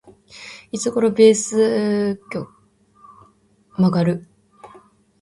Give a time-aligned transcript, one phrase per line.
[0.71, 2.51] いつ頃ベース曲
[3.77, 4.25] がる？